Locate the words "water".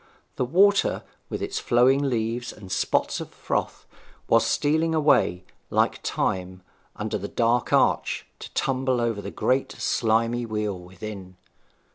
0.45-1.03